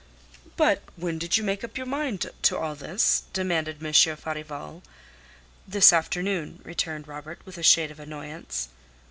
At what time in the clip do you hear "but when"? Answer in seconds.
0.57-1.19